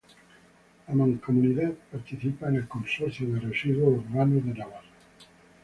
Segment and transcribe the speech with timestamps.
[0.87, 4.89] La mancomunidad participa en el Consorcio de Residuos Urbanos de Navarra.